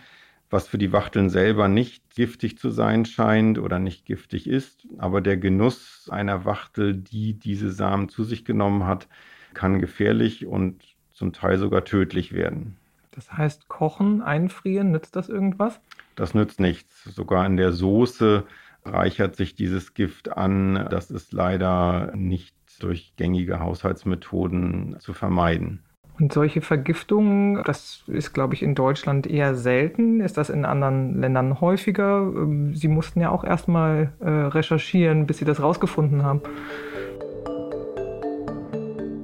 was 0.50 0.69
für 0.69 0.79
die 0.79 0.93
Wachteln 0.93 1.29
selber 1.29 1.69
nicht 1.69 2.15
giftig 2.15 2.59
zu 2.59 2.71
sein 2.71 3.05
scheint 3.05 3.59
oder 3.59 3.79
nicht 3.79 4.05
giftig 4.05 4.49
ist. 4.49 4.87
Aber 4.99 5.21
der 5.21 5.37
Genuss 5.37 6.09
einer 6.11 6.45
Wachtel, 6.45 6.95
die 6.95 7.35
diese 7.35 7.73
Samen 7.73 8.09
zu 8.09 8.25
sich 8.25 8.45
genommen 8.45 8.87
hat, 8.87 9.09
kann 9.55 9.81
gefährlich 9.81 10.47
und 10.47 10.83
zum 11.12 11.33
Teil 11.33 11.59
sogar 11.59 11.85
tödlich 11.85 12.33
werden. 12.33 12.76
Das 13.11 13.33
heißt, 13.33 13.69
kochen, 13.69 14.21
einfrieren, 14.21 14.93
nützt 14.93 15.17
das 15.17 15.29
irgendwas? 15.29 15.81
Das 16.15 16.35
nützt 16.35 16.61
nichts. 16.61 17.05
Sogar 17.05 17.47
in 17.47 17.57
der 17.57 17.73
Soße 17.73 18.45
reichert 18.85 19.37
sich 19.37 19.55
dieses 19.55 19.95
Gift 19.95 20.37
an. 20.37 20.87
Das 20.91 21.11
ist 21.11 21.33
leider 21.33 22.15
nicht 22.15 22.55
durch 22.79 23.15
gängige 23.17 23.59
Haushaltsmethoden 23.59 24.97
zu 25.00 25.15
vermeiden. 25.15 25.83
Und 26.18 26.32
solche 26.32 26.62
Vergiftungen, 26.62 27.62
das 27.64 28.02
ist, 28.06 28.32
glaube 28.32 28.54
ich, 28.54 28.62
in 28.62 28.75
Deutschland 28.75 29.26
eher 29.26 29.54
selten. 29.54 30.20
Ist 30.20 30.38
das 30.38 30.49
in 30.49 30.64
anderen 30.64 31.20
Ländern 31.20 31.61
häufiger? 31.61 32.20
Ähm, 32.20 32.75
Sie 32.75 32.88
mussten 32.88 33.20
ja 33.20 33.30
auch 33.30 33.44
erstmal 33.44 34.12
äh, 34.20 34.28
recherchieren, 34.28 35.26
bis 35.26 35.38
Sie 35.38 35.44
das 35.44 35.61
rausgefunden 35.61 36.23
haben. 36.23 36.40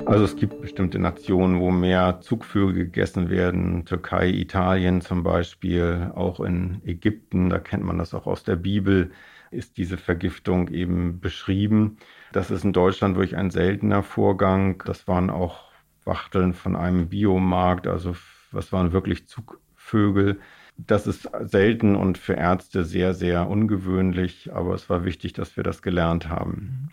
Also 0.04 0.24
es 0.24 0.36
gibt 0.36 0.60
bestimmte 0.60 0.98
Nationen, 0.98 1.60
wo 1.60 1.70
mehr 1.70 2.20
Zugvögel 2.20 2.74
gegessen 2.84 3.30
werden. 3.30 3.86
Türkei, 3.86 4.28
Italien 4.28 5.00
zum 5.00 5.22
Beispiel, 5.22 6.10
auch 6.14 6.40
in 6.40 6.82
Ägypten, 6.84 7.48
da 7.48 7.58
kennt 7.58 7.84
man 7.84 7.96
das 7.96 8.12
auch 8.12 8.26
aus 8.26 8.42
der 8.42 8.56
Bibel 8.56 9.10
ist 9.52 9.76
diese 9.76 9.98
Vergiftung 9.98 10.68
eben 10.68 11.20
beschrieben. 11.20 11.98
Das 12.32 12.50
ist 12.50 12.64
in 12.64 12.72
Deutschland 12.72 13.16
wirklich 13.16 13.36
ein 13.36 13.50
seltener 13.50 14.02
Vorgang. 14.02 14.82
Das 14.86 15.06
waren 15.06 15.28
auch 15.28 15.71
Wachteln 16.04 16.52
von 16.52 16.76
einem 16.76 17.08
Biomarkt, 17.08 17.86
also 17.86 18.14
was 18.50 18.72
waren 18.72 18.92
wirklich 18.92 19.26
Zugvögel. 19.26 20.40
Das 20.76 21.06
ist 21.06 21.30
selten 21.42 21.96
und 21.96 22.18
für 22.18 22.34
Ärzte 22.34 22.84
sehr, 22.84 23.14
sehr 23.14 23.48
ungewöhnlich, 23.48 24.52
aber 24.52 24.74
es 24.74 24.88
war 24.90 25.04
wichtig, 25.04 25.32
dass 25.32 25.56
wir 25.56 25.62
das 25.64 25.82
gelernt 25.82 26.28
haben. 26.28 26.90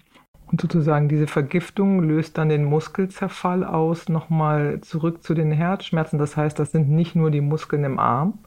Und 0.48 0.62
sozusagen 0.62 1.10
diese 1.10 1.28
Vergiftung 1.28 2.02
löst 2.02 2.38
dann 2.38 2.50
den 2.50 2.66
Muskelzerfall 2.66 3.64
aus, 3.64 4.10
nochmal 4.10 4.82
zurück 4.82 5.22
zu 5.22 5.36
den 5.36 5.52
Herzschmerzen. 5.52 6.18
Das 6.18 6.36
heißt, 6.36 6.58
das 6.58 6.72
sind 6.72 6.90
nicht 6.90 7.16
nur 7.16 7.30
die 7.30 7.42
Muskeln 7.42 7.84
im 7.84 8.00
Arm, 8.00 8.40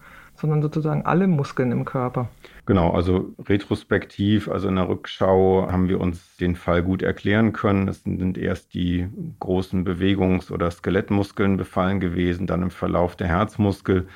sondern 0.42 0.60
sozusagen 0.60 1.06
alle 1.06 1.26
Muskeln 1.26 1.72
im 1.72 1.86
Körper. 1.86 2.28
Genau, 2.66 2.90
also 2.90 3.32
retrospektiv, 3.48 4.48
also 4.48 4.68
in 4.68 4.76
der 4.76 4.88
Rückschau 4.88 5.68
haben 5.70 5.88
wir 5.88 6.00
uns 6.00 6.36
den 6.36 6.54
Fall 6.54 6.82
gut 6.82 7.00
erklären 7.00 7.52
können. 7.52 7.88
Es 7.88 8.02
sind 8.02 8.36
erst 8.36 8.74
die 8.74 9.08
großen 9.40 9.84
Bewegungs- 9.84 10.52
oder 10.52 10.70
Skelettmuskeln 10.70 11.56
befallen 11.56 12.00
gewesen, 12.00 12.46
dann 12.46 12.62
im 12.62 12.70
Verlauf 12.70 13.16
der 13.16 13.28
Herzmuskel. 13.28 14.06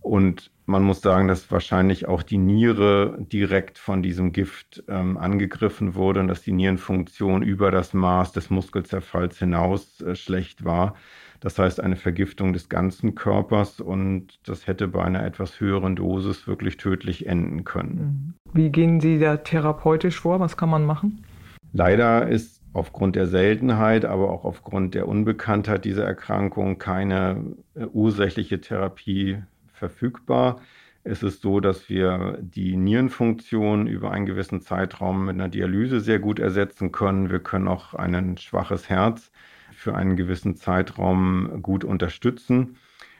Und 0.00 0.50
man 0.66 0.82
muss 0.82 1.00
sagen, 1.00 1.28
dass 1.28 1.50
wahrscheinlich 1.50 2.08
auch 2.08 2.22
die 2.22 2.38
Niere 2.38 3.16
direkt 3.20 3.78
von 3.78 4.02
diesem 4.02 4.32
Gift 4.32 4.82
ähm, 4.88 5.16
angegriffen 5.16 5.94
wurde 5.94 6.20
und 6.20 6.28
dass 6.28 6.42
die 6.42 6.52
Nierenfunktion 6.52 7.42
über 7.42 7.70
das 7.70 7.94
Maß 7.94 8.32
des 8.32 8.50
Muskelzerfalls 8.50 9.38
hinaus 9.38 10.00
äh, 10.00 10.16
schlecht 10.16 10.64
war. 10.64 10.94
Das 11.40 11.58
heißt 11.58 11.80
eine 11.80 11.96
Vergiftung 11.96 12.52
des 12.52 12.68
ganzen 12.68 13.14
Körpers 13.14 13.80
und 13.80 14.40
das 14.48 14.66
hätte 14.66 14.88
bei 14.88 15.04
einer 15.04 15.24
etwas 15.24 15.60
höheren 15.60 15.94
Dosis 15.94 16.48
wirklich 16.48 16.76
tödlich 16.78 17.26
enden 17.26 17.64
können. 17.64 18.34
Mhm. 18.44 18.52
Wie 18.52 18.70
gehen 18.70 19.00
Sie 19.00 19.18
da 19.18 19.36
therapeutisch 19.36 20.18
vor? 20.18 20.40
Was 20.40 20.56
kann 20.56 20.70
man 20.70 20.84
machen? 20.84 21.24
Leider 21.72 22.26
ist 22.26 22.62
aufgrund 22.72 23.16
der 23.16 23.26
Seltenheit, 23.26 24.04
aber 24.04 24.30
auch 24.30 24.44
aufgrund 24.44 24.94
der 24.94 25.06
Unbekanntheit 25.06 25.84
dieser 25.84 26.04
Erkrankung 26.04 26.78
keine 26.78 27.54
äh, 27.74 27.84
ursächliche 27.84 28.60
Therapie 28.60 29.38
verfügbar. 29.76 30.60
Es 31.04 31.22
ist 31.22 31.40
so, 31.40 31.60
dass 31.60 31.88
wir 31.88 32.38
die 32.40 32.76
Nierenfunktion 32.76 33.86
über 33.86 34.10
einen 34.10 34.26
gewissen 34.26 34.60
Zeitraum 34.60 35.26
mit 35.26 35.36
einer 35.36 35.48
Dialyse 35.48 36.00
sehr 36.00 36.18
gut 36.18 36.40
ersetzen 36.40 36.90
können. 36.90 37.30
Wir 37.30 37.38
können 37.38 37.68
auch 37.68 37.94
ein 37.94 38.36
schwaches 38.38 38.88
Herz 38.88 39.30
für 39.72 39.94
einen 39.94 40.16
gewissen 40.16 40.56
Zeitraum 40.56 41.62
gut 41.62 41.84
unterstützen. 41.84 42.76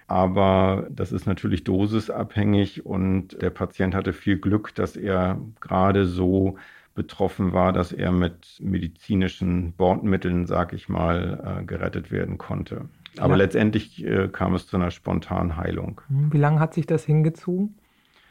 Aber 0.08 0.86
das 0.90 1.12
ist 1.12 1.26
natürlich 1.26 1.64
dosisabhängig 1.64 2.86
und 2.86 3.40
der 3.40 3.50
Patient 3.50 3.94
hatte 3.94 4.12
viel 4.12 4.38
Glück, 4.38 4.74
dass 4.74 4.96
er 4.96 5.40
gerade 5.60 6.06
so 6.06 6.56
betroffen 6.94 7.52
war, 7.52 7.72
dass 7.72 7.92
er 7.92 8.10
mit 8.10 8.58
medizinischen 8.60 9.72
Bordmitteln, 9.74 10.46
sag 10.46 10.72
ich 10.72 10.88
mal, 10.88 11.60
äh, 11.60 11.64
gerettet 11.64 12.10
werden 12.10 12.38
konnte. 12.38 12.88
Aber 13.18 13.34
ja. 13.34 13.36
letztendlich 13.36 14.04
äh, 14.04 14.28
kam 14.28 14.54
es 14.54 14.66
zu 14.66 14.76
einer 14.76 14.90
spontanen 14.90 15.56
Heilung. 15.56 16.00
Hm, 16.08 16.32
wie 16.32 16.38
lange 16.38 16.60
hat 16.60 16.74
sich 16.74 16.86
das 16.86 17.04
hingezogen? 17.04 17.74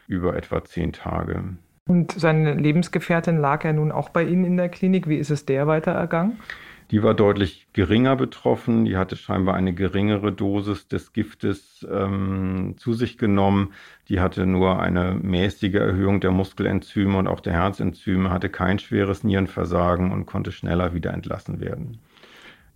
Über 0.08 0.36
etwa 0.36 0.64
zehn 0.64 0.94
Tage. 0.94 1.44
Und 1.88 2.14
seine 2.14 2.54
Lebensgefährtin 2.56 3.38
lag 3.38 3.64
ja 3.64 3.74
nun 3.74 3.92
auch 3.92 4.10
bei 4.10 4.24
Ihnen 4.24 4.44
in 4.44 4.58
der 4.58 4.70
Klinik. 4.70 5.08
Wie 5.08 5.18
ist 5.18 5.30
es 5.30 5.46
der 5.46 5.68
weiter 5.68 5.92
ergangen? 5.92 6.40
Die 6.92 7.02
war 7.02 7.16
deutlich 7.16 7.68
geringer 7.74 8.16
betroffen. 8.16 8.86
Die 8.86 8.98
hatte 8.98 9.16
scheinbar 9.16 9.56
eine 9.56 9.74
geringere 9.74 10.32
Dosis 10.32 10.88
des 10.88 11.14
Giftes 11.14 11.86
ähm, 11.92 12.76
zu 12.78 12.94
sich 12.94 13.18
genommen. 13.18 13.74
Die 14.10 14.20
hatte 14.20 14.46
nur 14.46 14.80
eine 14.80 15.16
mäßige 15.16 15.76
Erhöhung 15.76 16.22
der 16.22 16.32
Muskelenzyme 16.32 17.18
und 17.18 17.28
auch 17.28 17.40
der 17.40 17.54
Herzenzyme, 17.54 18.30
hatte 18.30 18.50
kein 18.50 18.78
schweres 18.78 19.24
Nierenversagen 19.24 20.12
und 20.12 20.28
konnte 20.28 20.52
schneller 20.52 20.94
wieder 20.94 21.14
entlassen 21.14 21.60
werden. 21.60 22.00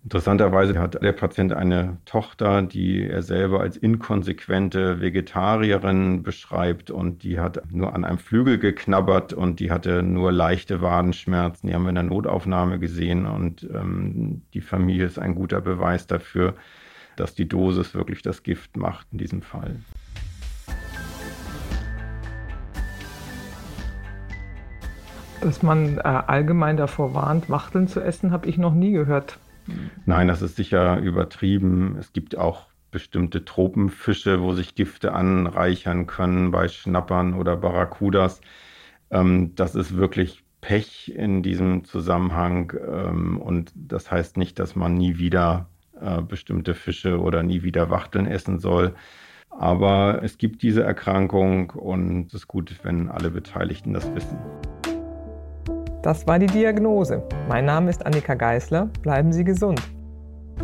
Interessanterweise 0.02 0.78
hat 0.78 1.02
der 1.02 1.12
Patient 1.12 1.52
eine 1.52 1.98
Tochter, 2.06 2.62
die 2.62 3.06
er 3.06 3.22
selber 3.22 3.60
als 3.60 3.76
inkonsequente 3.76 4.98
Vegetarierin 5.02 6.22
beschreibt 6.22 6.90
und 6.90 7.22
die 7.22 7.38
hat 7.38 7.70
nur 7.70 7.94
an 7.94 8.06
einem 8.06 8.16
Flügel 8.16 8.58
geknabbert 8.58 9.34
und 9.34 9.60
die 9.60 9.70
hatte 9.70 10.02
nur 10.02 10.32
leichte 10.32 10.80
Wadenschmerzen. 10.80 11.66
Die 11.66 11.74
haben 11.74 11.82
wir 11.82 11.90
in 11.90 11.96
der 11.96 12.04
Notaufnahme 12.04 12.78
gesehen 12.78 13.26
und 13.26 13.68
ähm, 13.74 14.40
die 14.54 14.62
Familie 14.62 15.04
ist 15.04 15.18
ein 15.18 15.34
guter 15.34 15.60
Beweis 15.60 16.06
dafür, 16.06 16.54
dass 17.16 17.34
die 17.34 17.46
Dosis 17.46 17.94
wirklich 17.94 18.22
das 18.22 18.42
Gift 18.42 18.78
macht 18.78 19.06
in 19.12 19.18
diesem 19.18 19.42
Fall. 19.42 19.76
Dass 25.42 25.62
man 25.62 25.98
äh, 25.98 26.00
allgemein 26.00 26.78
davor 26.78 27.12
warnt, 27.12 27.50
Wachteln 27.50 27.86
zu 27.86 28.00
essen, 28.00 28.30
habe 28.32 28.48
ich 28.48 28.56
noch 28.56 28.72
nie 28.72 28.92
gehört. 28.92 29.38
Nein, 30.10 30.26
das 30.26 30.42
ist 30.42 30.56
sicher 30.56 30.98
übertrieben. 30.98 31.96
Es 31.96 32.12
gibt 32.12 32.36
auch 32.36 32.66
bestimmte 32.90 33.44
Tropenfische, 33.44 34.42
wo 34.42 34.54
sich 34.54 34.74
Gifte 34.74 35.12
anreichern 35.12 36.08
können 36.08 36.50
bei 36.50 36.66
Schnappern 36.66 37.34
oder 37.34 37.56
Barracudas. 37.56 38.40
Ähm, 39.12 39.54
das 39.54 39.76
ist 39.76 39.96
wirklich 39.96 40.42
Pech 40.62 41.12
in 41.14 41.44
diesem 41.44 41.84
Zusammenhang. 41.84 42.72
Ähm, 42.92 43.40
und 43.40 43.70
das 43.76 44.10
heißt 44.10 44.36
nicht, 44.36 44.58
dass 44.58 44.74
man 44.74 44.94
nie 44.94 45.18
wieder 45.18 45.68
äh, 46.00 46.20
bestimmte 46.20 46.74
Fische 46.74 47.20
oder 47.20 47.44
nie 47.44 47.62
wieder 47.62 47.88
Wachteln 47.90 48.26
essen 48.26 48.58
soll. 48.58 48.96
Aber 49.48 50.24
es 50.24 50.38
gibt 50.38 50.64
diese 50.64 50.82
Erkrankung 50.82 51.70
und 51.70 52.26
es 52.26 52.34
ist 52.34 52.48
gut, 52.48 52.80
wenn 52.82 53.08
alle 53.10 53.30
Beteiligten 53.30 53.92
das 53.92 54.12
wissen. 54.12 54.38
Das 56.02 56.26
war 56.26 56.40
die 56.40 56.46
Diagnose. 56.46 57.22
Mein 57.48 57.66
Name 57.66 57.90
ist 57.90 58.04
Annika 58.04 58.34
Geißler. 58.34 58.86
Bleiben 59.02 59.32
Sie 59.32 59.44
gesund. 59.44 59.80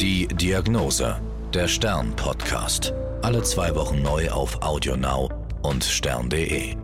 Die 0.00 0.28
Diagnose, 0.28 1.18
der 1.54 1.68
Stern-Podcast. 1.68 2.92
Alle 3.22 3.42
zwei 3.44 3.74
Wochen 3.74 4.02
neu 4.02 4.28
auf 4.28 4.62
AudioNow 4.62 5.30
und 5.62 5.82
stern.de. 5.82 6.76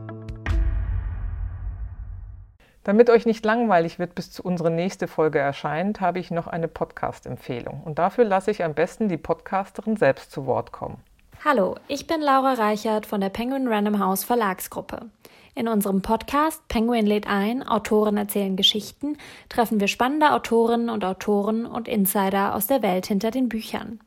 Damit 2.84 3.10
euch 3.10 3.26
nicht 3.26 3.44
langweilig 3.44 3.98
wird, 3.98 4.14
bis 4.14 4.40
unsere 4.40 4.70
nächste 4.70 5.08
Folge 5.08 5.38
erscheint, 5.40 6.00
habe 6.00 6.20
ich 6.20 6.30
noch 6.30 6.46
eine 6.46 6.68
Podcast-Empfehlung. 6.68 7.82
Und 7.84 7.98
dafür 7.98 8.24
lasse 8.24 8.50
ich 8.50 8.64
am 8.64 8.72
besten 8.72 9.10
die 9.10 9.18
Podcasterin 9.18 9.98
selbst 9.98 10.32
zu 10.32 10.46
Wort 10.46 10.72
kommen. 10.72 10.96
Hallo, 11.44 11.76
ich 11.88 12.06
bin 12.06 12.22
Laura 12.22 12.54
Reichert 12.54 13.04
von 13.04 13.20
der 13.20 13.28
Penguin 13.28 13.68
Random 13.68 13.98
House 13.98 14.24
Verlagsgruppe. 14.24 15.10
In 15.54 15.68
unserem 15.68 16.00
Podcast 16.00 16.66
Penguin 16.68 17.04
lädt 17.04 17.26
ein, 17.26 17.62
Autoren 17.62 18.16
erzählen 18.16 18.56
Geschichten, 18.56 19.18
treffen 19.50 19.80
wir 19.80 19.88
spannende 19.88 20.32
Autorinnen 20.32 20.88
und 20.88 21.04
Autoren 21.04 21.66
und 21.66 21.88
Insider 21.88 22.54
aus 22.54 22.68
der 22.68 22.80
Welt 22.80 23.06
hinter 23.06 23.30
den 23.30 23.50
Büchern. 23.50 24.00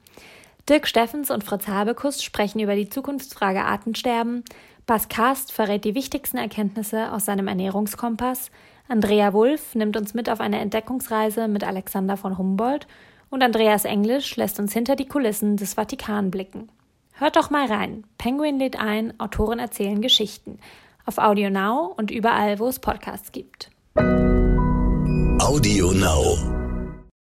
Dirk 0.68 0.88
Steffens 0.88 1.30
und 1.30 1.44
Fritz 1.44 1.68
Habekus 1.68 2.24
sprechen 2.24 2.60
über 2.60 2.76
die 2.76 2.90
Zukunftsfrage 2.90 3.64
Artensterben, 3.64 4.44
Bas 4.88 5.08
Kast 5.08 5.52
verrät 5.52 5.84
die 5.86 5.94
wichtigsten 5.94 6.38
Erkenntnisse 6.38 7.12
aus 7.12 7.26
seinem 7.26 7.48
Ernährungskompass, 7.48 8.50
Andrea 8.88 9.34
Wulff 9.34 9.76
nimmt 9.76 9.98
uns 9.98 10.16
mit 10.16 10.30
auf 10.30 10.40
eine 10.40 10.60
Entdeckungsreise 10.60 11.48
mit 11.48 11.64
Alexander 11.64 12.18
von 12.18 12.40
Humboldt 12.40 12.88
und 13.30 13.44
Andreas 13.44 13.86
Englisch 13.86 14.36
lässt 14.36 14.60
uns 14.60 14.74
hinter 14.74 14.96
die 14.96 15.08
Kulissen 15.08 15.58
des 15.58 15.76
Vatikan 15.76 16.32
blicken. 16.32 16.70
Hört 17.14 17.36
doch 17.36 17.50
mal 17.50 17.66
rein. 17.68 18.04
Penguin 18.18 18.60
lädt 18.60 18.80
ein, 18.80 19.20
Autoren 19.20 19.58
erzählen 19.60 20.02
Geschichten 20.02 20.60
auf 21.06 21.18
Audio 21.18 21.50
Now 21.50 21.94
und 21.98 22.12
überall, 22.12 22.60
wo 22.60 22.68
es 22.68 22.80
Podcasts 22.80 23.32
gibt. 23.32 23.72
Audio 25.40 25.92
Now. 25.92 26.65